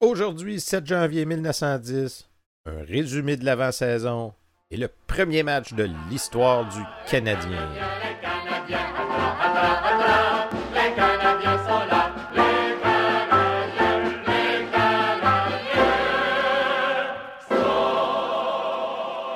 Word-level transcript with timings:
Aujourd'hui, 0.00 0.60
7 0.60 0.86
janvier 0.86 1.24
1910, 1.24 2.28
un 2.66 2.82
résumé 2.84 3.36
de 3.36 3.44
l'avant-saison 3.44 4.34
et 4.70 4.76
le 4.76 4.88
premier 5.06 5.42
match 5.42 5.72
de 5.72 5.88
l'histoire 6.10 6.68
du 6.68 6.80
Canadien. 7.08 7.68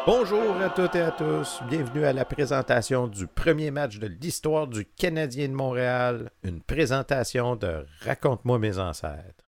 Bonjour 0.07 0.57
à 0.61 0.71
toutes 0.71 0.97
et 0.97 1.01
à 1.01 1.13
tous, 1.13 1.61
bienvenue 1.69 2.05
à 2.05 2.13
la 2.13 2.25
présentation 2.25 3.07
du 3.07 3.27
premier 3.27 3.71
match 3.71 3.99
de 3.99 4.07
l'histoire 4.07 4.67
du 4.67 4.85
Canadien 4.85 5.49
de 5.49 5.55
Montréal, 5.55 6.31
une 6.43 6.61
présentation 6.61 7.57
de 7.57 7.87
Raconte-moi 8.05 8.59
mes 8.59 8.79
ancêtres. 8.79 9.48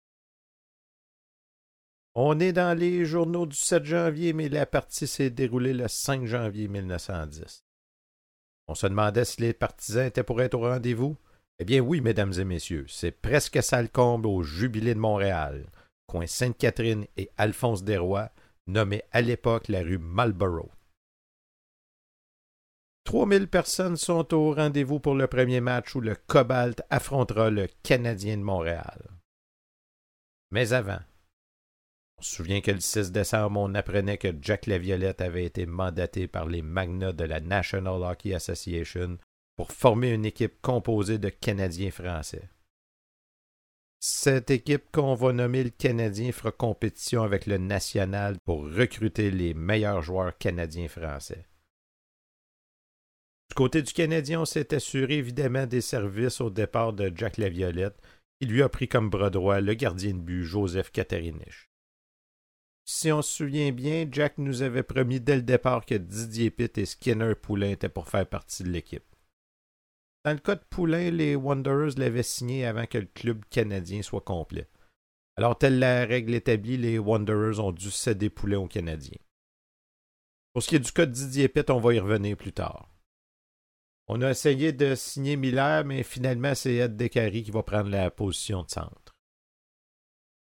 On 2.15 2.41
est 2.41 2.53
dans 2.53 2.79
les 2.79 3.07
journaux 3.07 3.47
du 3.47 3.57
7 3.57 3.85
janvier, 3.85 4.35
mais 4.35 4.51
la 4.51 4.67
partie 4.67 5.07
s'est 5.07 5.31
déroulée 5.31 5.73
le 5.73 5.89
5 5.89 6.27
janvier 6.27 6.69
1910. 6.69 7.65
On 8.69 8.75
se 8.75 8.87
demandait 8.87 9.25
si 9.25 9.41
les 9.41 9.55
partisans 9.55 10.07
étaient 10.07 10.23
pour 10.23 10.43
être 10.43 10.55
au 10.55 10.61
rendez-vous. 10.61 11.17
Eh 11.59 11.65
bien 11.65 11.81
oui, 11.81 12.03
mesdames 12.03 12.35
et 12.39 12.45
messieurs, 12.45 12.85
c'est 12.89 13.13
presque 13.13 13.63
ça 13.63 13.81
le 13.81 13.89
comble 13.89 14.27
au 14.27 14.43
Jubilé 14.43 14.95
de 14.95 14.99
Montréal, 14.99 15.67
coin 16.07 16.27
Sainte-Catherine 16.27 17.07
et 17.17 17.31
Alphonse 17.39 17.83
Desrois, 17.83 18.31
nommé 18.67 19.03
à 19.13 19.23
l'époque 19.23 19.69
la 19.69 19.81
rue 19.81 19.99
Marlborough. 19.99 20.71
3000 23.05 23.49
personnes 23.49 23.97
sont 23.97 24.33
au 24.35 24.55
rendez-vous 24.55 25.01
pour 25.01 25.15
le 25.15 25.27
premier 25.27 25.61
match 25.61 25.95
où 25.95 26.01
le 26.01 26.15
Cobalt 26.15 26.83
affrontera 26.91 27.51
le 27.51 27.69
Canadien 27.83 28.37
de 28.37 28.43
Montréal. 28.43 29.11
Mais 30.51 30.73
avant, 30.73 31.01
se 32.23 32.37
souvient 32.37 32.61
que 32.61 32.71
le 32.71 32.81
6 32.81 33.13
décembre, 33.13 33.61
on 33.61 33.75
apprenait 33.75 34.19
que 34.19 34.35
Jack 34.41 34.67
Laviolette 34.67 35.21
avait 35.21 35.45
été 35.45 35.67
mandaté 35.67 36.27
par 36.29 36.47
les 36.47 36.63
magnats 36.63 37.13
de 37.13 37.25
la 37.25 37.41
National 37.41 38.03
Hockey 38.03 38.35
Association 38.35 39.19
pour 39.57 39.73
former 39.73 40.11
une 40.11 40.25
équipe 40.25 40.61
composée 40.63 41.19
de 41.19 41.29
Canadiens 41.29 41.91
français. 41.91 42.49
Cette 44.01 44.51
équipe 44.51 44.91
qu'on 44.91 45.15
va 45.15 45.33
nommer 45.33 45.63
le 45.63 45.71
Canadien 45.71 46.33
fera 46.33 46.51
compétition 46.51 47.23
avec 47.23 47.47
le 47.47 47.59
National 47.59 48.37
pour 48.45 48.65
recruter 48.65 49.31
les 49.31 49.55
meilleurs 49.55 50.03
joueurs 50.03 50.37
canadiens 50.37 50.89
français. 50.89 51.47
Du 53.51 53.55
côté 53.55 53.83
du 53.83 53.93
Canadien, 53.93 54.41
on 54.41 54.45
s'est 54.45 54.75
assuré 54.75 55.19
évidemment 55.19 55.67
des 55.67 55.83
services 55.83 56.41
au 56.41 56.51
départ 56.51 56.95
de 56.95 57.13
Jack 57.15 57.37
Laviolette, 57.37 58.01
qui 58.41 58.49
lui 58.49 58.63
a 58.63 58.69
pris 58.69 58.89
comme 58.89 59.11
bras 59.11 59.31
droit 59.31 59.61
le 59.61 59.75
gardien 59.75 60.15
de 60.15 60.19
but 60.19 60.43
Joseph 60.43 60.91
Katerinich. 60.91 61.72
Si 62.85 63.13
on 63.13 63.23
se 63.23 63.33
souvient 63.33 63.71
bien, 63.73 64.09
Jack 64.11 64.39
nous 64.39 64.63
avait 64.63 64.83
promis 64.83 65.21
dès 65.21 65.37
le 65.37 65.43
départ 65.43 65.87
que 65.87 65.95
Didier 65.95 66.51
Pitt 66.51 66.77
et 66.79 66.87
Skinner 66.87 67.35
Poulain 67.35 67.71
étaient 67.71 67.89
pour 67.89 68.09
faire 68.09 68.29
partie 68.29 68.65
de 68.65 68.71
l'équipe. 68.71 69.05
Dans 70.25 70.33
le 70.33 70.39
cas 70.39 70.55
de 70.55 70.65
Poulain, 70.71 71.11
les 71.11 71.35
Wanderers 71.37 71.97
l'avaient 71.97 72.23
signé 72.23 72.65
avant 72.65 72.87
que 72.87 72.99
le 72.99 73.07
club 73.07 73.45
canadien 73.51 74.03
soit 74.03 74.21
complet. 74.21 74.69
Alors, 75.37 75.57
telle 75.57 75.79
la 75.79 76.05
règle 76.05 76.35
établie, 76.35 76.77
les 76.77 76.99
Wanderers 76.99 77.59
ont 77.65 77.73
dû 77.73 77.91
céder 77.91 78.31
Poulain 78.31 78.59
aux 78.59 78.69
Canadiens. 78.69 79.19
Pour 80.53 80.63
ce 80.63 80.69
qui 80.69 80.77
est 80.77 80.81
du 80.81 80.93
cas 80.93 81.07
de 81.07 81.13
Didier 81.13 81.49
Pitt, 81.49 81.71
on 81.71 81.81
va 81.81 81.95
y 81.95 81.99
revenir 81.99 82.37
plus 82.37 82.53
tard. 82.53 82.89
On 84.09 84.21
a 84.21 84.31
essayé 84.31 84.73
de 84.73 84.95
signer 84.95 85.37
Miller, 85.37 85.85
mais 85.85 86.03
finalement, 86.03 86.55
c'est 86.55 86.75
Ed 86.75 86.97
Descaries 86.97 87.45
qui 87.45 87.51
va 87.51 87.63
prendre 87.63 87.89
la 87.89 88.11
position 88.11 88.63
de 88.63 88.71
centre. 88.71 89.02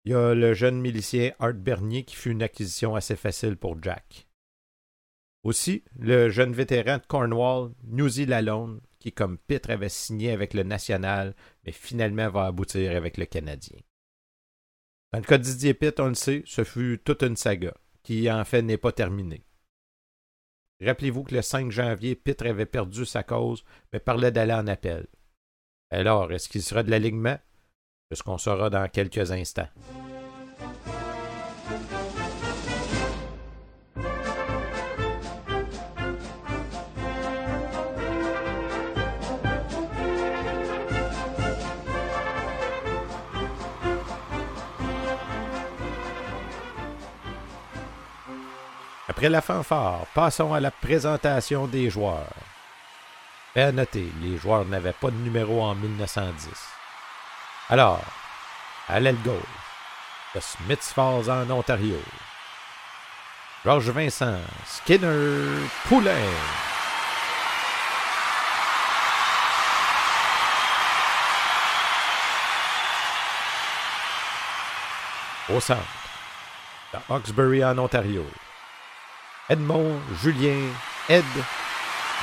Il 0.08 0.12
y 0.12 0.16
a 0.16 0.34
le 0.34 0.54
jeune 0.54 0.80
milicien 0.80 1.34
Art 1.38 1.56
Bernier 1.56 2.06
qui 2.06 2.16
fut 2.16 2.32
une 2.32 2.42
acquisition 2.42 2.96
assez 2.96 3.18
facile 3.18 3.58
pour 3.58 3.84
Jack. 3.84 4.30
Aussi, 5.44 5.84
le 6.00 6.30
jeune 6.30 6.54
vétéran 6.54 7.00
de 7.00 7.06
Cornwall, 7.06 7.74
Newsy 7.84 8.26
Lalonde, 8.26 8.80
qui 9.00 9.12
comme 9.12 9.38
Pitre 9.38 9.70
avait 9.70 9.90
signé 9.90 10.32
avec 10.32 10.54
le 10.54 10.64
National, 10.64 11.36
mais 11.66 11.74
finalement 11.74 12.30
va 12.30 12.46
aboutir 12.46 12.96
avec 12.96 13.18
le 13.18 13.26
Canadien. 13.26 13.80
Dans 15.12 15.20
le 15.20 15.26
cas 15.26 15.40
de 15.40 15.44
Didier 15.44 15.74
Pitt, 15.74 16.00
on 16.00 16.08
le 16.08 16.14
sait, 16.14 16.42
ce 16.46 16.64
fut 16.64 17.02
toute 17.04 17.24
une 17.24 17.36
saga, 17.36 17.74
qui 18.02 18.32
en 18.32 18.46
fait 18.46 18.62
n'est 18.62 18.78
pas 18.78 18.94
terminée. 18.94 19.44
Rappelez-vous 20.82 21.26
que 21.26 21.36
le 21.36 21.42
5 21.42 21.70
janvier, 21.70 22.16
Pitre 22.16 22.46
avait 22.46 22.66
perdu 22.66 23.06
sa 23.06 23.24
cause, 23.24 23.66
mais 23.92 24.00
parlait 24.00 24.32
d'aller 24.32 24.54
en 24.54 24.68
appel. 24.68 25.08
Alors, 25.90 26.32
est-ce 26.32 26.48
qu'il 26.48 26.64
sera 26.64 26.84
de 26.84 26.92
l'alignement? 26.92 27.40
ce 28.16 28.24
qu'on 28.24 28.38
saura 28.38 28.70
dans 28.70 28.88
quelques 28.88 29.32
instants. 29.32 29.68
Après 49.18 49.30
la 49.30 49.42
fanfare, 49.42 50.06
passons 50.14 50.54
à 50.54 50.60
la 50.60 50.70
présentation 50.70 51.66
des 51.66 51.90
joueurs. 51.90 52.36
À 53.56 53.72
noter, 53.72 54.08
les 54.22 54.38
joueurs 54.38 54.64
n'avaient 54.66 54.94
pas 54.94 55.10
de 55.10 55.16
numéro 55.16 55.60
en 55.60 55.74
1910. 55.74 56.52
Alors, 57.70 58.00
à 58.88 59.00
l'aile 59.00 59.18
gauche, 59.24 59.34
de 60.36 60.40
Smiths 60.40 60.94
Falls 60.94 61.32
en 61.32 61.50
Ontario. 61.50 61.98
Georges 63.66 63.90
Vincent, 63.90 64.38
Skinner, 64.68 65.68
Poulain. 65.88 66.14
Au 75.50 75.60
centre, 75.60 75.82
de 76.94 77.00
Hawkesbury 77.12 77.66
en 77.66 77.80
Ontario. 77.80 78.24
Edmond 79.50 80.00
Julien 80.22 80.70
Ed 81.10 81.26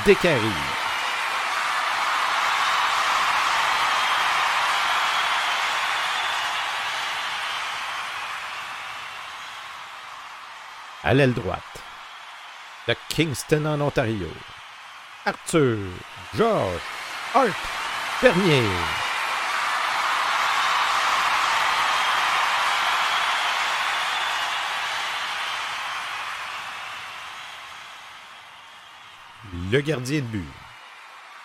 Descaries. 0.05 0.85
à 11.05 11.13
l'aile 11.13 11.33
droite. 11.33 11.61
De 12.87 12.95
Kingston 13.09 13.65
en 13.65 13.79
Ontario. 13.79 14.27
Arthur 15.25 15.77
George 16.35 16.81
Art 17.33 17.55
Bernier. 18.21 19.04
Le 29.71 29.81
gardien 29.81 30.17
de 30.17 30.21
but. 30.21 30.45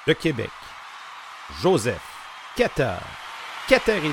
De 0.07 0.13
Québec. 0.13 0.51
Joseph 1.63 2.03
Cata 2.57 3.01
Catherine. 3.69 4.13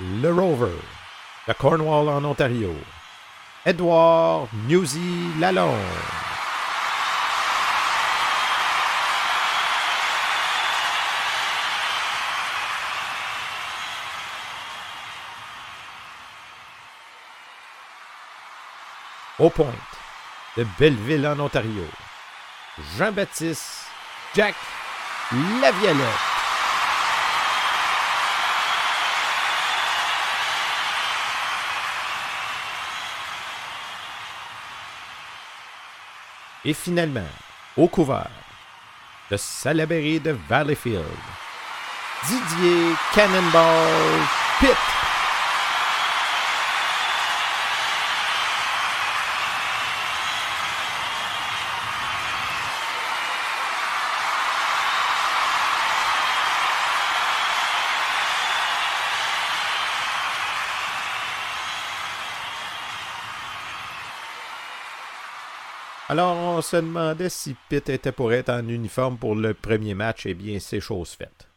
le 0.00 0.32
Rover, 0.32 0.78
de 1.48 1.52
Cornwall 1.54 2.08
en 2.08 2.24
Ontario, 2.24 2.72
Edward 3.64 4.48
Newsy 4.68 5.34
Lalonde. 5.40 6.17
Au 19.38 19.50
Point, 19.50 19.66
de 20.56 20.66
Belleville 20.80 21.24
en 21.24 21.38
Ontario, 21.38 21.84
Jean-Baptiste 22.96 23.86
Jack 24.34 24.56
Laviolette. 25.60 25.98
Et 36.64 36.74
finalement, 36.74 37.20
au 37.76 37.86
couvert, 37.86 38.26
de 39.30 39.36
Salaberry 39.36 40.18
de 40.18 40.36
Valleyfield, 40.48 41.04
Didier 42.26 42.96
Cannonball 43.14 44.26
Pitt. 44.58 45.07
On 66.58 66.62
se 66.62 66.76
demandait 66.76 67.28
si 67.28 67.54
Pitt 67.68 67.88
était 67.88 68.10
pour 68.10 68.32
être 68.32 68.48
en 68.48 68.66
uniforme 68.66 69.16
pour 69.16 69.36
le 69.36 69.54
premier 69.54 69.94
match. 69.94 70.26
Eh 70.26 70.34
bien, 70.34 70.58
c'est 70.58 70.80
chose 70.80 71.10
faite. 71.10 71.48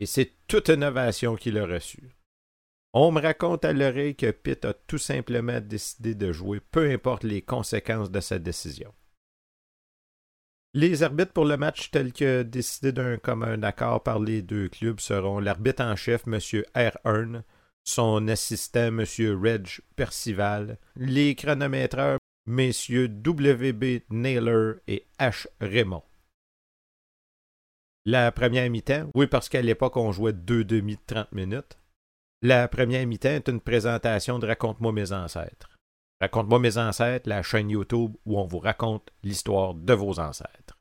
Et 0.00 0.06
c'est 0.06 0.32
toute 0.48 0.70
une 0.70 0.84
ovation 0.84 1.36
qu'il 1.36 1.58
a 1.58 1.66
reçue. 1.66 2.16
On 2.94 3.12
me 3.12 3.20
raconte 3.20 3.66
à 3.66 3.74
l'oreille 3.74 4.16
que 4.16 4.30
Pitt 4.30 4.64
a 4.64 4.72
tout 4.72 4.96
simplement 4.96 5.60
décidé 5.60 6.14
de 6.14 6.32
jouer, 6.32 6.60
peu 6.60 6.90
importe 6.90 7.24
les 7.24 7.42
conséquences 7.42 8.10
de 8.10 8.20
sa 8.20 8.38
décision. 8.38 8.94
Les 10.72 11.02
arbitres 11.02 11.34
pour 11.34 11.44
le 11.44 11.58
match 11.58 11.90
tel 11.90 12.14
que 12.14 12.42
décidé 12.42 12.92
d'un 12.92 13.18
commun 13.18 13.62
accord 13.62 14.02
par 14.02 14.20
les 14.20 14.40
deux 14.40 14.70
clubs 14.70 15.00
seront 15.00 15.38
l'arbitre 15.38 15.82
en 15.82 15.96
chef, 15.96 16.22
M. 16.26 16.38
R. 16.74 16.96
Hearn, 17.04 17.44
son 17.84 18.26
assistant, 18.28 18.86
M. 18.86 19.04
Reg 19.38 19.68
Percival, 19.96 20.78
les 20.96 21.34
chronométreurs, 21.34 22.18
messieurs 22.46 23.08
W.B. 23.08 24.02
Naylor 24.10 24.76
et 24.86 25.06
H. 25.18 25.46
Raymond. 25.60 26.02
La 28.04 28.30
première 28.30 28.70
mi-temps, 28.70 29.10
oui, 29.14 29.26
parce 29.26 29.48
qu'à 29.48 29.62
l'époque, 29.62 29.96
on 29.96 30.12
jouait 30.12 30.32
deux 30.32 30.64
demi 30.64 30.94
de 30.94 31.00
30 31.06 31.32
minutes. 31.32 31.76
La 32.40 32.68
première 32.68 33.06
mi-temps 33.06 33.30
est 33.30 33.48
une 33.48 33.60
présentation 33.60 34.38
de 34.38 34.46
Raconte-moi 34.46 34.92
mes 34.92 35.12
ancêtres. 35.12 35.76
Raconte-moi 36.20 36.60
mes 36.60 36.78
ancêtres, 36.78 37.28
la 37.28 37.42
chaîne 37.42 37.70
YouTube 37.70 38.14
où 38.24 38.38
on 38.38 38.46
vous 38.46 38.60
raconte 38.60 39.10
l'histoire 39.22 39.74
de 39.74 39.92
vos 39.92 40.20
ancêtres. 40.20 40.78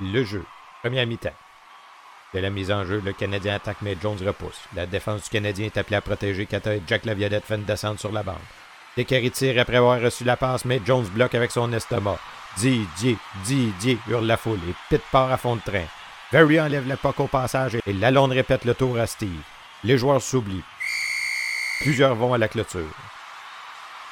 Le 0.00 0.24
jeu. 0.24 0.44
Première 0.82 1.06
mi-temps. 1.06 1.30
De 2.34 2.40
la 2.40 2.50
mise 2.50 2.72
en 2.72 2.84
jeu, 2.84 3.02
le 3.04 3.12
Canadien 3.12 3.56
attaque, 3.56 3.82
mais 3.82 3.96
Jones 4.00 4.18
repousse. 4.24 4.60
La 4.74 4.86
défense 4.86 5.24
du 5.24 5.28
Canadien 5.28 5.66
est 5.66 5.76
appelée 5.76 5.96
à 5.96 6.00
protéger 6.00 6.46
Kata 6.46 6.76
et 6.76 6.82
Jack 6.86 7.04
Laviolette 7.04 7.44
fait 7.44 7.56
une 7.56 7.64
descente 7.64 8.00
sur 8.00 8.10
la 8.10 8.22
bande. 8.22 8.36
Descaries 8.96 9.30
tire 9.30 9.60
après 9.60 9.76
avoir 9.76 10.00
reçu 10.00 10.24
la 10.24 10.36
passe, 10.36 10.64
mais 10.64 10.80
Jones 10.84 11.06
bloque 11.14 11.34
avec 11.34 11.50
son 11.50 11.72
estomac. 11.72 12.18
Didier, 12.56 13.18
Didier, 13.44 13.98
hurle 14.08 14.26
la 14.26 14.36
foule 14.36 14.60
et 14.68 14.74
Pitt 14.88 15.02
part 15.10 15.30
à 15.30 15.36
fond 15.36 15.56
de 15.56 15.60
train. 15.60 15.84
Very 16.30 16.58
enlève 16.58 16.88
la 16.88 16.96
au 17.18 17.26
passage 17.26 17.76
et 17.86 17.92
Lalonde 17.92 18.32
répète 18.32 18.64
le 18.64 18.74
tour 18.74 18.98
à 18.98 19.06
Steve. 19.06 19.42
Les 19.84 19.98
joueurs 19.98 20.22
s'oublient. 20.22 20.64
Plusieurs 21.80 22.14
vont 22.14 22.32
à 22.32 22.38
la 22.38 22.48
clôture. 22.48 22.94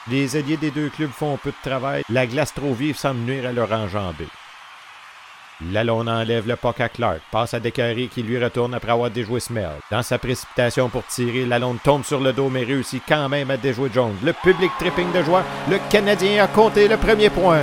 Les 0.08 0.36
alliés 0.36 0.56
des 0.56 0.70
deux 0.70 0.90
clubs 0.90 1.10
font 1.10 1.36
peu 1.36 1.50
de 1.50 1.56
travail. 1.62 2.02
La 2.10 2.26
glace 2.26 2.52
trop 2.52 2.74
vive 2.74 2.96
semble 2.96 3.20
nuire 3.20 3.46
à 3.46 3.52
leur 3.52 3.72
enjambée. 3.72 4.28
Lalonde 5.68 6.08
enlève 6.08 6.48
le 6.48 6.56
puck 6.56 6.80
à 6.80 6.88
Clark, 6.88 7.20
passe 7.30 7.52
à 7.52 7.60
Descaries 7.60 8.08
qui 8.08 8.22
lui 8.22 8.42
retourne 8.42 8.72
après 8.72 8.92
avoir 8.92 9.10
déjoué 9.10 9.40
Smell. 9.40 9.68
Dans 9.90 10.02
sa 10.02 10.18
précipitation 10.18 10.88
pour 10.88 11.06
tirer, 11.06 11.44
Lalonde 11.44 11.82
tombe 11.82 12.04
sur 12.04 12.20
le 12.20 12.32
dos 12.32 12.48
mais 12.48 12.64
réussit 12.64 13.02
quand 13.06 13.28
même 13.28 13.50
à 13.50 13.58
déjouer 13.58 13.90
Jones. 13.92 14.16
Le 14.24 14.32
public 14.32 14.70
tripping 14.78 15.12
de 15.12 15.22
joie. 15.22 15.44
Le 15.68 15.78
Canadien 15.90 16.44
a 16.44 16.48
compté 16.48 16.88
le 16.88 16.96
premier 16.96 17.28
point. 17.28 17.62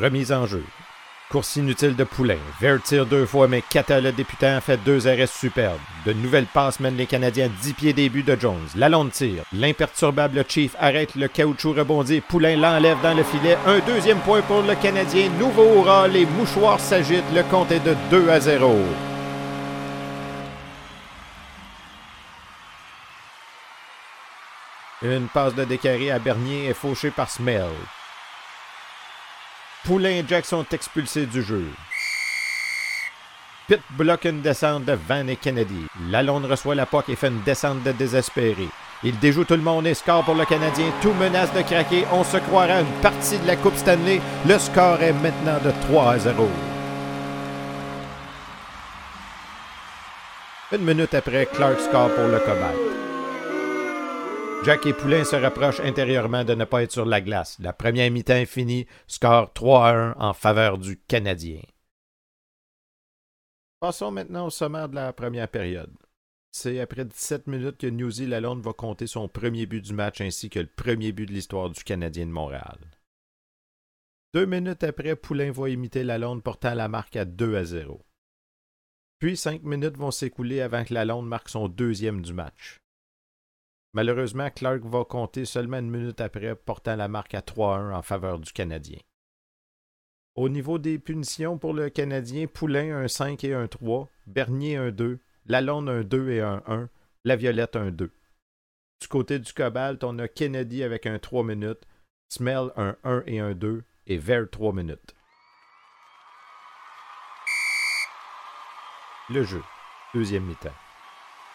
Remise 0.00 0.30
en 0.30 0.46
jeu. 0.46 0.62
Course 1.30 1.56
inutile 1.56 1.94
de 1.94 2.04
Poulain. 2.04 2.38
Vert 2.58 2.82
tire 2.82 3.04
deux 3.04 3.26
fois, 3.26 3.48
mais 3.48 3.60
Kata, 3.60 4.00
le 4.00 4.12
députant, 4.12 4.58
fait 4.62 4.78
deux 4.78 5.06
arrêts 5.06 5.26
superbes. 5.26 5.78
De 6.06 6.14
nouvelles 6.14 6.46
passes 6.46 6.80
mènent 6.80 6.96
les 6.96 7.04
Canadiens 7.04 7.50
10 7.60 7.74
pieds 7.74 7.92
début 7.92 8.22
de 8.22 8.34
Jones. 8.34 8.66
Lalonde 8.76 9.12
tire. 9.12 9.42
L'imperturbable 9.52 10.42
Chief 10.48 10.74
arrête 10.78 11.14
le 11.16 11.28
caoutchouc 11.28 11.74
rebondi. 11.74 12.22
Poulain 12.22 12.56
l'enlève 12.56 12.96
dans 13.02 13.12
le 13.12 13.22
filet. 13.24 13.58
Un 13.66 13.80
deuxième 13.80 14.20
point 14.20 14.40
pour 14.40 14.62
le 14.62 14.74
Canadien. 14.76 15.28
Nouveau 15.38 15.80
hurrah. 15.80 16.08
Les 16.08 16.24
mouchoirs 16.24 16.80
s'agitent. 16.80 17.34
Le 17.34 17.42
compte 17.42 17.72
est 17.72 17.84
de 17.84 17.94
2 18.10 18.30
à 18.30 18.40
0. 18.40 18.74
Une 25.02 25.28
passe 25.28 25.54
de 25.54 25.64
décaré 25.64 26.10
à 26.10 26.18
Bernier 26.18 26.68
est 26.68 26.74
fauchée 26.74 27.10
par 27.10 27.28
Smell. 27.28 27.68
Poulain 29.84 30.10
et 30.10 30.24
Jack 30.28 30.44
sont 30.44 30.66
expulsés 30.70 31.26
du 31.26 31.42
jeu. 31.42 31.64
Pitt 33.66 33.80
bloque 33.90 34.24
une 34.24 34.40
descente 34.40 34.84
de 34.84 34.92
Van 35.08 35.26
et 35.28 35.36
Kennedy. 35.36 35.86
Lalonde 36.10 36.46
reçoit 36.46 36.74
la 36.74 36.86
POC 36.86 37.10
et 37.10 37.16
fait 37.16 37.28
une 37.28 37.42
descente 37.42 37.82
de 37.82 37.92
désespéré. 37.92 38.68
Il 39.04 39.18
déjoue 39.18 39.44
tout 39.44 39.54
le 39.54 39.62
monde 39.62 39.86
et 39.86 39.94
score 39.94 40.24
pour 40.24 40.34
le 40.34 40.44
Canadien. 40.44 40.86
Tout 41.00 41.12
menace 41.12 41.52
de 41.54 41.62
craquer. 41.62 42.04
On 42.12 42.24
se 42.24 42.38
croira 42.38 42.80
une 42.80 43.00
partie 43.00 43.38
de 43.38 43.46
la 43.46 43.56
Coupe 43.56 43.76
Stanley. 43.76 44.20
Le 44.46 44.58
score 44.58 45.00
est 45.02 45.12
maintenant 45.12 45.58
de 45.64 45.70
3 45.88 46.12
à 46.12 46.18
0. 46.18 46.48
Une 50.72 50.84
minute 50.84 51.14
après, 51.14 51.46
Clark 51.46 51.80
score 51.80 52.10
pour 52.10 52.26
le 52.26 52.38
Cobalt. 52.40 52.97
Jack 54.64 54.86
et 54.86 54.92
Poulain 54.92 55.24
se 55.24 55.36
rapprochent 55.36 55.80
intérieurement 55.80 56.44
de 56.44 56.54
ne 56.54 56.64
pas 56.64 56.82
être 56.82 56.92
sur 56.92 57.06
la 57.06 57.20
glace. 57.20 57.56
La 57.60 57.72
première 57.72 58.10
mi-temps 58.10 58.44
finie, 58.44 58.86
score 59.06 59.52
3 59.52 59.86
à 59.86 59.94
1 59.94 60.16
en 60.18 60.34
faveur 60.34 60.78
du 60.78 60.98
Canadien. 60.98 61.60
Passons 63.80 64.10
maintenant 64.10 64.46
au 64.46 64.50
sommaire 64.50 64.88
de 64.88 64.96
la 64.96 65.12
première 65.12 65.48
période. 65.48 65.94
C'est 66.50 66.80
après 66.80 67.04
17 67.04 67.46
minutes 67.46 67.78
que 67.78 67.86
Newsy 67.86 68.26
Lalonde 68.26 68.60
va 68.60 68.72
compter 68.72 69.06
son 69.06 69.28
premier 69.28 69.66
but 69.66 69.80
du 69.80 69.94
match 69.94 70.20
ainsi 70.20 70.50
que 70.50 70.58
le 70.58 70.66
premier 70.66 71.12
but 71.12 71.26
de 71.26 71.32
l'histoire 71.32 71.70
du 71.70 71.84
Canadien 71.84 72.26
de 72.26 72.32
Montréal. 72.32 72.78
Deux 74.34 74.44
minutes 74.44 74.82
après, 74.82 75.14
Poulain 75.14 75.52
va 75.52 75.68
imiter 75.68 76.02
Lalonde 76.02 76.42
portant 76.42 76.74
la 76.74 76.88
marque 76.88 77.16
à 77.16 77.24
2 77.24 77.56
à 77.56 77.64
0. 77.64 78.04
Puis 79.20 79.36
cinq 79.36 79.62
minutes 79.62 79.96
vont 79.96 80.10
s'écouler 80.10 80.60
avant 80.60 80.84
que 80.84 80.94
Lalonde 80.94 81.28
marque 81.28 81.48
son 81.48 81.68
deuxième 81.68 82.22
du 82.22 82.34
match. 82.34 82.80
Malheureusement, 83.98 84.48
Clark 84.48 84.84
va 84.84 85.04
compter 85.04 85.44
seulement 85.44 85.80
une 85.80 85.90
minute 85.90 86.20
après, 86.20 86.54
portant 86.54 86.94
la 86.94 87.08
marque 87.08 87.34
à 87.34 87.40
3-1 87.40 87.92
en 87.92 88.00
faveur 88.00 88.38
du 88.38 88.52
Canadien. 88.52 89.00
Au 90.36 90.48
niveau 90.48 90.78
des 90.78 91.00
punitions 91.00 91.58
pour 91.58 91.74
le 91.74 91.90
Canadien, 91.90 92.46
Poulain 92.46 92.96
un 92.96 93.08
5 93.08 93.42
et 93.42 93.54
un 93.54 93.66
3, 93.66 94.08
Bernier 94.28 94.76
un 94.76 94.92
2, 94.92 95.18
Lalonde 95.46 95.88
un 95.88 96.02
2 96.04 96.30
et 96.30 96.40
un 96.40 96.62
1, 96.68 96.88
La 97.24 97.34
Violette 97.34 97.74
un 97.74 97.90
2. 97.90 98.12
Du 99.00 99.08
côté 99.08 99.40
du 99.40 99.52
Cobalt, 99.52 100.04
on 100.04 100.20
a 100.20 100.28
Kennedy 100.28 100.84
avec 100.84 101.04
un 101.06 101.18
3 101.18 101.42
minutes, 101.42 101.82
Smell 102.28 102.70
un 102.76 102.94
1 103.02 103.24
et 103.26 103.40
un 103.40 103.54
2 103.54 103.82
et 104.06 104.16
Vert 104.16 104.48
3 104.48 104.74
minutes. 104.74 105.16
Le 109.28 109.42
jeu, 109.42 109.62
deuxième 110.14 110.44
mi-temps. 110.44 110.87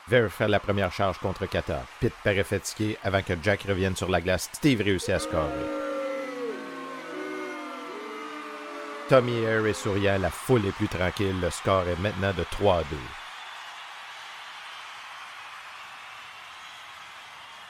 Ver 0.08 0.30
fait 0.30 0.50
la 0.50 0.60
première 0.60 0.92
charge 0.92 1.18
contre 1.20 1.46
Kata. 1.46 1.86
Pitt 2.02 2.14
paraît 2.24 2.44
fatigué 2.44 2.98
avant 3.04 3.22
que 3.22 3.34
Jack 3.42 3.64
revienne 3.64 3.96
sur 3.96 4.10
la 4.10 4.20
glace. 4.20 4.50
Steve 4.52 4.82
réussit 4.82 5.12
à 5.12 5.20
scorer. 5.20 5.48
Tommy 9.08 9.44
Air 9.44 9.66
est 9.66 9.74
souriant, 9.74 10.18
la 10.20 10.30
foule 10.30 10.66
est 10.66 10.72
plus 10.72 10.90
tranquille. 10.90 11.40
Le 11.42 11.50
score 11.50 11.88
est 11.88 12.00
maintenant 12.00 12.34
de 12.34 12.44
3 12.52 12.76
à 12.80 12.84
2. 12.84 12.98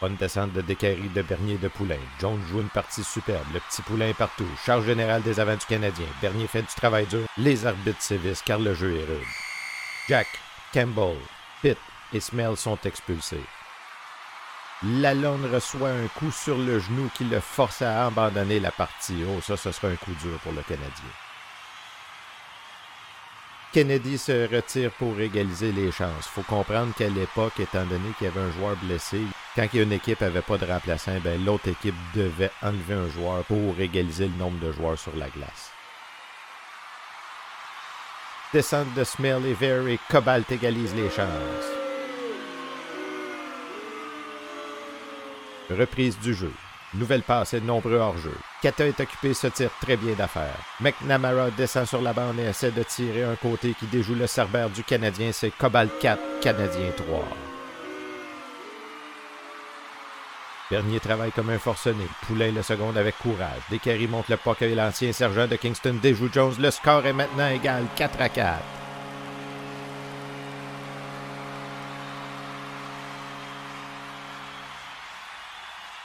Bonne 0.01 0.15
descente 0.15 0.53
de 0.53 0.61
Décary 0.61 1.09
de 1.09 1.21
Bernier 1.21 1.57
de 1.57 1.67
Poulain. 1.67 1.99
Jones 2.19 2.41
joue 2.49 2.61
une 2.61 2.69
partie 2.69 3.03
superbe. 3.03 3.45
Le 3.53 3.59
petit 3.59 3.81
Poulain 3.83 4.09
est 4.09 4.13
partout. 4.13 4.47
Charge 4.65 4.85
générale 4.85 5.21
des 5.21 5.39
avants 5.39 5.55
du 5.55 5.65
Canadien. 5.65 6.07
Bernier 6.21 6.47
fait 6.47 6.63
du 6.63 6.73
travail 6.75 7.05
dur. 7.05 7.25
Les 7.37 7.65
arbitres 7.65 8.01
sévissent 8.01 8.41
car 8.41 8.59
le 8.59 8.73
jeu 8.73 8.97
est 8.97 9.05
rude. 9.05 9.27
Jack, 10.09 10.27
Campbell, 10.73 11.15
Pitt, 11.61 11.77
et 12.13 12.19
Smell 12.19 12.55
sont 12.55 12.77
expulsés. 12.85 13.43
Lalonde 14.83 15.45
reçoit 15.53 15.89
un 15.89 16.07
coup 16.07 16.31
sur 16.31 16.57
le 16.57 16.79
genou 16.79 17.09
qui 17.15 17.23
le 17.23 17.39
force 17.39 17.81
à 17.81 18.05
abandonner 18.05 18.59
la 18.59 18.71
partie. 18.71 19.23
Oh, 19.29 19.39
ça, 19.41 19.55
ce 19.55 19.71
sera 19.71 19.87
un 19.87 19.95
coup 19.95 20.11
dur 20.21 20.37
pour 20.39 20.51
le 20.51 20.61
Canadien. 20.61 20.89
Kennedy 23.71 24.19
se 24.19 24.53
retire 24.53 24.91
pour 24.91 25.19
égaliser 25.19 25.71
les 25.71 25.91
chances. 25.91 26.27
faut 26.27 26.43
comprendre 26.43 26.93
qu'à 26.93 27.09
l'époque, 27.09 27.59
étant 27.59 27.85
donné 27.85 28.09
qu'il 28.17 28.27
y 28.27 28.29
avait 28.29 28.41
un 28.41 28.51
joueur 28.51 28.75
blessé, 28.75 29.21
quand 29.55 29.67
une 29.73 29.93
équipe 29.93 30.21
n'avait 30.21 30.41
pas 30.41 30.59
de 30.59 30.65
remplaçant, 30.65 31.17
ben, 31.23 31.43
l'autre 31.43 31.69
équipe 31.69 31.95
devait 32.13 32.51
enlever 32.61 32.93
un 32.93 33.09
joueur 33.09 33.43
pour 33.45 33.79
égaliser 33.79 34.27
le 34.27 34.37
nombre 34.37 34.59
de 34.59 34.71
joueurs 34.71 34.99
sur 34.99 35.15
la 35.15 35.29
glace. 35.29 35.71
Descente 38.53 38.93
de 38.93 39.03
Smell 39.03 39.43
et 39.47 39.53
Ver 39.53 39.87
et 39.87 39.99
Cobalt 40.07 40.51
égalise 40.51 40.93
les 40.93 41.09
chances. 41.09 41.72
Reprise 45.69 46.19
du 46.19 46.33
jeu. 46.33 46.51
Nouvelle 46.93 47.23
passe 47.23 47.53
et 47.53 47.59
de 47.59 47.65
nombreux 47.65 47.97
hors-jeu. 47.97 48.35
Kata 48.61 48.85
est 48.85 48.99
occupé, 48.99 49.33
se 49.33 49.47
tire 49.47 49.71
très 49.81 49.97
bien 49.97 50.13
d'affaire. 50.13 50.57
McNamara 50.79 51.49
descend 51.51 51.87
sur 51.87 52.01
la 52.01 52.13
bande 52.13 52.39
et 52.39 52.43
essaie 52.49 52.71
de 52.71 52.83
tirer 52.83 53.23
un 53.23 53.35
côté 53.35 53.73
qui 53.73 53.87
déjoue 53.87 54.15
le 54.15 54.27
cerbère 54.27 54.69
du 54.69 54.83
Canadien. 54.83 55.31
C'est 55.31 55.51
Cobalt 55.51 55.91
4, 55.99 56.21
Canadien 56.41 56.91
3. 56.95 57.27
Bernier 60.69 60.99
travaille 60.99 61.31
comme 61.31 61.49
un 61.49 61.59
forcené. 61.59 62.05
Poulain 62.27 62.51
le 62.51 62.61
second 62.61 62.95
avec 62.95 63.17
courage. 63.17 63.61
Descaries 63.69 64.07
monte 64.07 64.29
le 64.29 64.37
puck 64.37 64.61
et 64.61 64.75
l'ancien 64.75 65.11
sergent 65.13 65.47
de 65.47 65.55
Kingston 65.55 65.97
déjoue 66.01 66.29
Jones. 66.31 66.55
Le 66.59 66.71
score 66.71 67.05
est 67.05 67.13
maintenant 67.13 67.49
égal 67.49 67.85
4 67.95 68.21
à 68.21 68.29
4. 68.29 68.82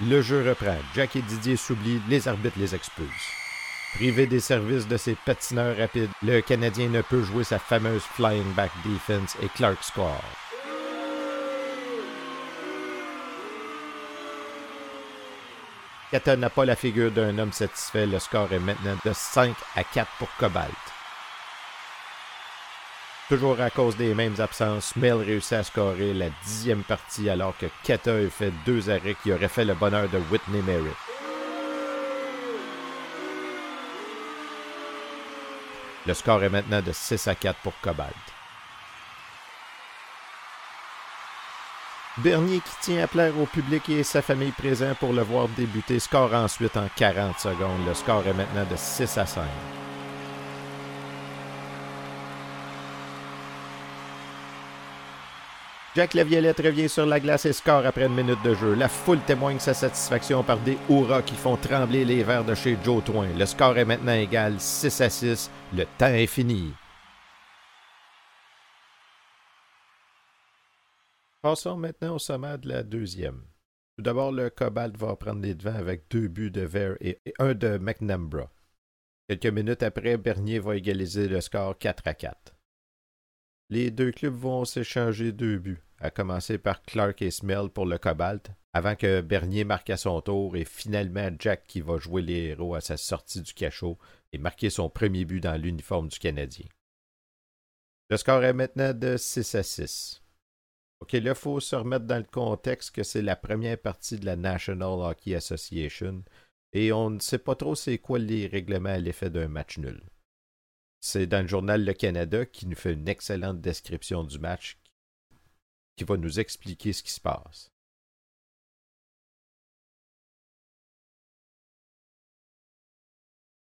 Le 0.07 0.23
jeu 0.23 0.49
reprend. 0.49 0.77
Jack 0.95 1.17
et 1.17 1.23
Didier 1.23 1.57
s'oublient, 1.57 2.01
les 2.09 2.29
arbitres 2.29 2.59
les 2.59 2.73
expulsent. 2.73 3.33
Privé 3.95 4.29
des 4.29 4.39
services 4.39 4.87
de 4.87 4.97
ses 4.97 5.17
patineurs 5.17 5.77
rapides, 5.77 6.11
le 6.23 6.41
Canadien 6.41 6.89
ne 6.89 7.03
peut 7.03 7.25
jouer 7.25 7.43
sa 7.43 7.59
fameuse 7.59 8.03
flying 8.03 8.53
back 8.55 8.71
defense 8.85 9.37
et 9.43 9.49
Clark 9.49 9.83
score. 9.83 10.23
Kata 16.13 16.37
n'a 16.37 16.49
pas 16.49 16.65
la 16.65 16.77
figure 16.77 17.11
d'un 17.11 17.37
homme 17.37 17.53
satisfait. 17.53 18.07
Le 18.07 18.21
score 18.21 18.53
est 18.53 18.61
maintenant 18.61 18.97
de 19.05 19.13
5 19.13 19.53
à 19.75 19.83
4 19.83 20.09
pour 20.21 20.29
Cobalt. 20.39 20.98
Toujours 23.29 23.61
à 23.61 23.69
cause 23.69 23.95
des 23.95 24.15
mêmes 24.15 24.41
absences, 24.41 24.97
Mel 24.97 25.17
réussit 25.17 25.53
à 25.53 25.63
scorer 25.63 26.15
la 26.15 26.31
dixième 26.47 26.83
partie 26.83 27.29
alors 27.29 27.55
que 27.59 27.67
a 27.67 28.31
fait 28.31 28.53
deux 28.65 28.89
arrêts 28.89 29.17
qui 29.23 29.31
auraient 29.33 29.49
fait 29.49 29.67
le 29.67 29.75
bonheur 29.75 30.09
de 30.09 30.19
Whitney 30.31 30.63
Merritt. 30.63 30.97
Le 36.07 36.15
score 36.15 36.43
est 36.43 36.49
maintenant 36.49 36.81
de 36.81 36.91
6 36.91 37.29
à 37.29 37.35
4 37.35 37.59
pour 37.59 37.75
Cobalt. 37.83 38.15
Bernier 42.17 42.61
qui 42.61 42.81
tient 42.81 43.05
à 43.05 43.07
plaire 43.07 43.39
au 43.39 43.45
public 43.45 43.91
et 43.91 44.05
sa 44.05 44.23
famille 44.23 44.53
présent 44.53 44.95
pour 44.99 45.13
le 45.13 45.21
voir 45.21 45.49
débuter 45.49 45.99
score 45.99 46.33
ensuite 46.33 46.79
en 46.79 46.89
40 46.97 47.39
secondes. 47.39 47.87
Le 47.87 47.93
score 47.93 48.27
est 48.27 48.33
maintenant 48.33 48.65
de 48.65 48.77
6 48.77 49.19
à 49.19 49.27
5. 49.27 49.45
Jack 55.99 56.15
Laviolette 56.15 56.61
revient 56.61 56.89
sur 56.89 57.07
la 57.07 57.19
glace 57.19 57.45
et 57.45 57.53
score 57.53 57.85
après 57.85 58.07
une 58.07 58.15
minute 58.15 58.41
de 58.45 58.55
jeu. 58.55 58.75
La 58.77 58.89
foule 58.89 59.19
témoigne 59.23 59.59
sa 59.59 59.75
satisfaction 59.75 60.45
par 60.45 60.61
des 60.61 60.79
hurrahs 60.89 61.23
qui 61.23 61.35
font 61.35 61.57
trembler 61.57 62.05
les 62.05 62.23
verres 62.23 62.45
de 62.45 62.55
chez 62.55 62.79
Joe 62.85 63.03
Twin. 63.03 63.37
Le 63.37 63.45
score 63.47 63.77
est 63.77 63.85
maintenant 63.85 64.15
égal 64.15 64.61
6 64.61 65.01
à 65.01 65.11
6. 65.11 65.51
Le 65.75 65.87
temps 65.99 66.07
est 66.07 66.29
fini. 66.29 66.73
Passons 71.43 71.77
maintenant 71.77 72.15
au 72.15 72.21
sommet 72.21 72.59
de 72.59 72.69
la 72.69 72.85
deuxième. 72.85 73.43
Tout 73.97 74.05
d'abord, 74.05 74.31
le 74.31 74.51
Cobalt 74.51 74.97
va 74.97 75.17
prendre 75.17 75.43
les 75.43 75.57
devants 75.57 75.75
avec 75.75 76.05
deux 76.11 76.29
buts 76.29 76.53
de 76.53 76.61
Vert 76.61 76.95
et 77.01 77.21
un 77.41 77.55
de 77.55 77.77
McNambra. 77.77 78.49
Quelques 79.29 79.47
minutes 79.47 79.83
après, 79.83 80.17
Bernier 80.17 80.61
va 80.61 80.77
égaliser 80.77 81.27
le 81.27 81.41
score 81.41 81.77
4 81.77 82.07
à 82.07 82.15
4. 82.15 82.55
Les 83.71 83.91
deux 83.91 84.13
clubs 84.13 84.33
vont 84.33 84.65
s'échanger 84.65 85.33
deux 85.33 85.59
buts, 85.59 85.83
à 86.01 86.11
commencer 86.11 86.59
par 86.59 86.83
Clark 86.83 87.21
et 87.23 87.31
Smell 87.31 87.69
pour 87.71 87.87
le 87.87 87.99
Cobalt, 87.99 88.51
avant 88.73 88.95
que 88.95 89.21
Bernier 89.21 89.65
marque 89.65 89.91
à 89.91 89.97
son 89.97 90.21
tour 90.21 90.57
et 90.57 90.65
finalement 90.65 91.31
Jack 91.39 91.67
qui 91.67 91.81
va 91.81 91.99
jouer 91.99 92.23
les 92.23 92.49
héros 92.49 92.75
à 92.75 92.81
sa 92.81 92.97
sortie 92.97 93.43
du 93.43 93.53
cachot 93.53 93.99
et 94.33 94.39
marquer 94.39 94.71
son 94.71 94.89
premier 94.89 95.25
but 95.25 95.41
dans 95.41 95.61
l'uniforme 95.61 96.09
du 96.09 96.19
Canadien. 96.19 96.67
Le 98.11 98.17
score 98.17 98.45
est 98.45 98.53
maintenant 98.53 98.95
de 98.95 99.17
6 99.17 99.55
à 99.55 99.63
6. 99.63 100.23
OK, 101.01 101.13
là, 101.13 101.31
il 101.31 101.35
faut 101.35 101.61
se 101.61 101.77
remettre 101.77 102.07
dans 102.07 102.17
le 102.17 102.25
contexte 102.25 102.91
que 102.91 103.03
c'est 103.03 103.23
la 103.23 103.37
première 103.37 103.79
partie 103.79 104.19
de 104.19 104.27
la 104.27 104.37
National 104.37 105.01
Hockey 105.01 105.35
Association 105.35 106.25
et 106.73 106.93
on 106.93 107.11
ne 107.11 107.21
sait 107.21 107.39
pas 107.39 107.55
trop 107.55 107.75
c'est 107.75 107.99
quoi 107.99 108.19
les 108.19 108.47
règlements 108.47 108.91
à 108.91 108.99
l'effet 108.99 109.31
d'un 109.31 109.49
match 109.49 109.79
nul. 109.79 110.03
C'est 111.01 111.27
dans 111.27 111.43
le 111.43 111.49
journal 111.49 111.85
Le 111.85 111.93
Canada 111.93 112.45
qui 112.45 112.67
nous 112.67 112.77
fait 112.77 112.95
une 112.95 113.09
excellente 113.09 113.61
description 113.61 114.25
du 114.25 114.39
match 114.39 114.79
va 116.05 116.17
nous 116.17 116.41
expliquer 116.41 116.93
ce 116.93 117.03
qui 117.03 117.13
se 117.13 117.21
passe. 117.21 117.71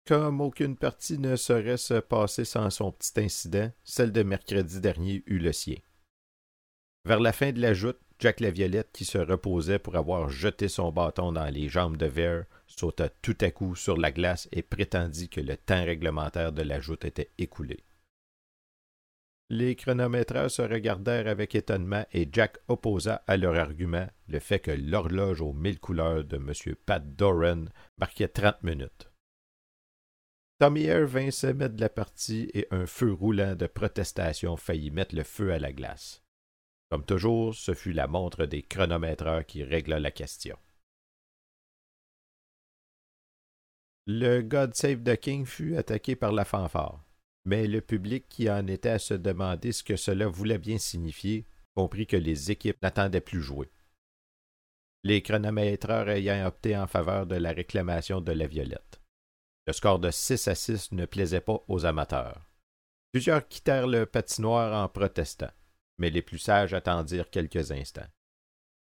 Comme 0.06 0.40
aucune 0.40 0.76
partie 0.76 1.18
ne 1.18 1.36
saurait 1.36 1.76
se 1.76 2.00
passer 2.00 2.46
sans 2.46 2.70
son 2.70 2.92
petit 2.92 3.20
incident, 3.20 3.70
celle 3.84 4.10
de 4.10 4.22
mercredi 4.22 4.80
dernier 4.80 5.22
eut 5.26 5.38
le 5.38 5.52
sien. 5.52 5.76
Vers 7.04 7.20
la 7.20 7.34
fin 7.34 7.52
de 7.52 7.60
la 7.60 7.74
joute, 7.74 8.00
Jack 8.18 8.40
Laviolette, 8.40 8.90
qui 8.92 9.04
se 9.04 9.18
reposait 9.18 9.78
pour 9.78 9.96
avoir 9.96 10.30
jeté 10.30 10.68
son 10.68 10.90
bâton 10.92 11.32
dans 11.32 11.48
les 11.52 11.68
jambes 11.68 11.98
de 11.98 12.06
Vert, 12.06 12.46
sauta 12.66 13.10
tout 13.10 13.36
à 13.42 13.50
coup 13.50 13.76
sur 13.76 13.96
la 13.96 14.10
glace 14.10 14.48
et 14.50 14.62
prétendit 14.62 15.28
que 15.28 15.40
le 15.40 15.56
temps 15.56 15.84
réglementaire 15.84 16.52
de 16.52 16.62
la 16.62 16.80
joute 16.80 17.04
était 17.04 17.30
écoulé. 17.36 17.84
Les 19.50 19.76
chronométreurs 19.76 20.50
se 20.50 20.60
regardèrent 20.60 21.26
avec 21.26 21.54
étonnement 21.54 22.04
et 22.12 22.28
Jack 22.30 22.58
opposa 22.68 23.22
à 23.26 23.38
leur 23.38 23.54
argument 23.54 24.06
le 24.28 24.40
fait 24.40 24.60
que 24.60 24.70
l'horloge 24.70 25.40
aux 25.40 25.54
mille 25.54 25.80
couleurs 25.80 26.24
de 26.24 26.36
M. 26.36 26.74
Pat 26.84 27.02
Doran 27.16 27.64
marquait 27.96 28.28
trente 28.28 28.62
minutes. 28.62 29.10
Tommy 30.58 30.84
Air 30.84 31.06
vint 31.06 31.30
se 31.30 31.46
mettre 31.46 31.76
de 31.76 31.80
la 31.80 31.88
partie 31.88 32.50
et 32.52 32.66
un 32.72 32.84
feu 32.84 33.12
roulant 33.12 33.54
de 33.54 33.66
protestation 33.66 34.56
faillit 34.56 34.90
mettre 34.90 35.14
le 35.14 35.22
feu 35.22 35.52
à 35.52 35.58
la 35.58 35.72
glace. 35.72 36.22
Comme 36.90 37.04
toujours, 37.04 37.54
ce 37.54 37.72
fut 37.74 37.92
la 37.92 38.06
montre 38.06 38.44
des 38.44 38.62
chronométreurs 38.62 39.46
qui 39.46 39.62
régla 39.62 39.98
la 39.98 40.10
question. 40.10 40.58
Le 44.06 44.40
God 44.40 44.74
Save 44.74 45.04
the 45.04 45.16
King 45.16 45.46
fut 45.46 45.76
attaqué 45.76 46.16
par 46.16 46.32
la 46.32 46.44
fanfare, 46.44 47.04
mais 47.48 47.66
le 47.66 47.80
public 47.80 48.26
qui 48.28 48.50
en 48.50 48.66
était 48.66 48.90
à 48.90 48.98
se 48.98 49.14
demander 49.14 49.72
ce 49.72 49.82
que 49.82 49.96
cela 49.96 50.28
voulait 50.28 50.58
bien 50.58 50.78
signifier 50.78 51.46
comprit 51.74 52.06
que 52.06 52.16
les 52.16 52.50
équipes 52.50 52.82
n'attendaient 52.82 53.20
plus 53.20 53.40
jouer. 53.40 53.70
Les 55.02 55.22
chronométreurs 55.22 56.08
ayant 56.10 56.46
opté 56.46 56.76
en 56.76 56.86
faveur 56.86 57.26
de 57.26 57.36
la 57.36 57.52
réclamation 57.52 58.20
de 58.20 58.32
la 58.32 58.46
violette. 58.46 59.00
Le 59.66 59.72
score 59.72 59.98
de 59.98 60.10
6 60.10 60.48
à 60.48 60.54
6 60.54 60.92
ne 60.92 61.06
plaisait 61.06 61.40
pas 61.40 61.64
aux 61.68 61.86
amateurs. 61.86 62.50
Plusieurs 63.12 63.48
quittèrent 63.48 63.86
le 63.86 64.04
patinoire 64.06 64.84
en 64.84 64.88
protestant 64.88 65.50
mais 65.98 66.10
les 66.10 66.22
plus 66.22 66.38
sages 66.38 66.74
attendirent 66.74 67.30
quelques 67.30 67.72
instants. 67.72 68.06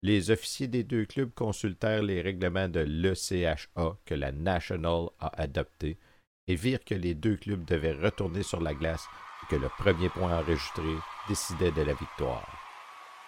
Les 0.03 0.31
officiers 0.31 0.69
des 0.69 0.85
deux 0.85 1.07
clubs 1.07 1.33
consultèrent 1.33 2.03
les 2.03 2.21
règlements 2.21 2.69
de 2.69 2.81
l'ECHA 2.81 3.99
que 4.05 4.15
la 4.15 4.33
National 4.33 5.09
a 5.19 5.41
adoptés 5.41 5.99
et 6.49 6.55
virent 6.55 6.85
que 6.85 6.95
les 6.95 7.15
deux 7.15 7.37
clubs 7.37 7.65
devaient 7.65 7.93
retourner 8.01 8.43
sur 8.43 8.61
la 8.61 8.75
glace 8.75 9.07
et 9.43 9.55
que 9.55 9.61
le 9.61 9.69
premier 9.69 10.09
point 10.09 10.39
enregistré 10.39 10.83
décidait 11.29 11.73
de 11.73 11.83
la 11.83 11.95
victoire. 11.95 12.47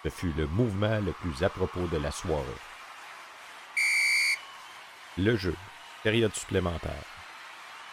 Ce 0.03 0.09
fut 0.09 0.33
le 0.37 0.47
mouvement 0.47 0.99
le 0.99 1.11
plus 1.11 1.43
à 1.43 1.49
propos 1.49 1.87
de 1.87 1.97
la 1.97 2.11
soirée. 2.11 2.43
Le 5.17 5.35
jeu, 5.35 5.55
période 6.03 6.33
supplémentaire. 6.35 7.03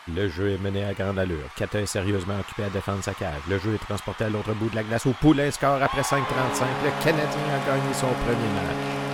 Le 0.07 0.29
jeu 0.29 0.51
est 0.51 0.59
mené 0.59 0.85
à 0.85 0.93
grande 0.93 1.19
allure. 1.19 1.49
Kata 1.57 1.81
est 1.81 1.87
sérieusement 1.87 2.39
occupé 2.39 2.65
à 2.65 2.69
défendre 2.69 3.03
sa 3.03 3.15
cage. 3.15 3.41
Le 3.49 3.59
jeu 3.59 3.75
est 3.75 3.79
transporté 3.79 4.25
à 4.25 4.29
l'autre 4.29 4.53
bout 4.53 4.69
de 4.69 4.77
la 4.77 4.83
glace. 4.83 5.07
Au 5.07 5.13
poulet 5.13 5.51
score 5.51 5.83
après 5.83 6.03
5.35. 6.03 6.17
Le 6.85 7.03
Canadien 7.03 7.55
a 7.55 7.67
gagné 7.67 7.95
son 7.95 8.13
premier 8.13 8.53
match. 8.55 9.14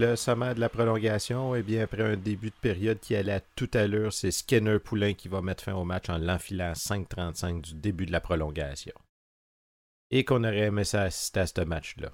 Le 0.00 0.16
sommet 0.16 0.54
de 0.54 0.60
la 0.60 0.70
prolongation, 0.70 1.54
et 1.54 1.62
bien 1.62 1.82
après 1.82 2.02
un 2.02 2.16
début 2.16 2.48
de 2.48 2.54
période 2.62 2.98
qui 3.00 3.14
allait 3.14 3.34
à 3.34 3.40
toute 3.40 3.76
allure, 3.76 4.14
c'est 4.14 4.30
Skinner 4.30 4.78
Poulain 4.78 5.12
qui 5.12 5.28
va 5.28 5.42
mettre 5.42 5.64
fin 5.64 5.74
au 5.74 5.84
match 5.84 6.08
en 6.08 6.16
l'enfilant 6.16 6.70
à 6.70 6.72
5.35 6.72 7.60
du 7.60 7.74
début 7.74 8.06
de 8.06 8.12
la 8.12 8.22
prolongation. 8.22 8.94
Et 10.10 10.24
qu'on 10.24 10.42
aurait 10.44 10.68
aimé 10.68 10.84
ça 10.84 11.02
assister 11.02 11.40
à 11.40 11.46
ce 11.46 11.60
match-là. 11.60 12.12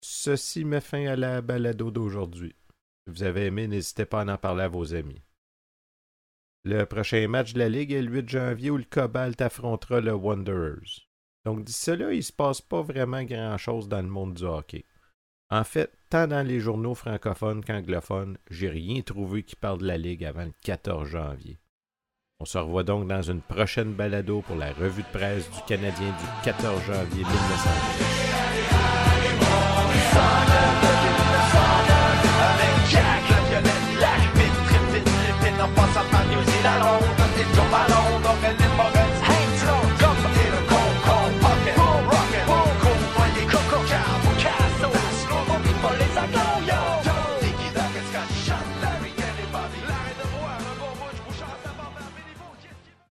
Ceci 0.00 0.64
met 0.64 0.80
fin 0.80 1.04
à 1.06 1.16
la 1.16 1.42
balado 1.42 1.90
d'aujourd'hui. 1.90 2.54
Si 3.04 3.12
vous 3.12 3.24
avez 3.24 3.46
aimé, 3.46 3.66
n'hésitez 3.66 4.04
pas 4.04 4.22
à 4.22 4.32
en 4.32 4.38
parler 4.38 4.62
à 4.62 4.68
vos 4.68 4.94
amis. 4.94 5.22
Le 6.62 6.84
prochain 6.84 7.26
match 7.26 7.52
de 7.52 7.58
la 7.58 7.68
Ligue 7.68 7.90
est 7.90 8.02
le 8.02 8.12
8 8.12 8.28
janvier 8.28 8.70
où 8.70 8.76
le 8.76 8.84
Cobalt 8.84 9.40
affrontera 9.40 10.00
le 10.00 10.12
Wanderers. 10.12 11.08
Donc 11.44 11.64
d'ici 11.64 11.96
là, 11.96 12.12
il 12.12 12.18
ne 12.18 12.22
se 12.22 12.32
passe 12.32 12.60
pas 12.60 12.82
vraiment 12.82 13.24
grand-chose 13.24 13.88
dans 13.88 14.02
le 14.02 14.08
monde 14.08 14.34
du 14.34 14.44
hockey. 14.44 14.84
En 15.52 15.64
fait, 15.64 15.90
tant 16.10 16.28
dans 16.28 16.46
les 16.46 16.60
journaux 16.60 16.94
francophones 16.94 17.64
qu'anglophones, 17.64 18.38
j'ai 18.50 18.68
rien 18.68 19.02
trouvé 19.02 19.42
qui 19.42 19.56
parle 19.56 19.78
de 19.78 19.86
la 19.86 19.98
Ligue 19.98 20.24
avant 20.24 20.44
le 20.44 20.52
14 20.62 21.08
janvier. 21.08 21.58
On 22.38 22.44
se 22.44 22.56
revoit 22.56 22.84
donc 22.84 23.08
dans 23.08 23.22
une 23.22 23.42
prochaine 23.42 23.92
balado 23.92 24.42
pour 24.42 24.56
la 24.56 24.72
revue 24.72 25.02
de 25.02 25.08
presse 25.08 25.50
du 25.50 25.60
Canadien 25.66 26.08
du 26.08 26.44
14 26.44 26.82
janvier 26.84 27.24